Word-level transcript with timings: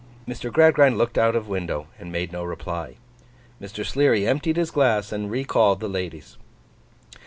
Mr. 0.27 0.51
Gradgrind 0.51 0.97
looked 0.97 1.15
out 1.15 1.35
of 1.35 1.47
window, 1.47 1.85
and 1.99 2.11
made 2.11 2.31
no 2.31 2.43
reply. 2.43 2.95
Mr. 3.61 3.85
Sleary 3.85 4.25
emptied 4.25 4.57
his 4.57 4.71
glass 4.71 5.11
and 5.11 5.29
recalled 5.29 5.79
the 5.79 5.87
ladies. 5.87 6.37